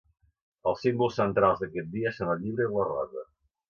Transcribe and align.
Els 0.71 0.81
símbols 0.85 1.21
centrals 1.21 1.63
d'aquest 1.63 1.95
dia 1.99 2.17
són 2.19 2.35
el 2.37 2.45
llibre 2.45 2.71
i 2.71 2.77
la 2.77 2.93
rosa. 2.93 3.31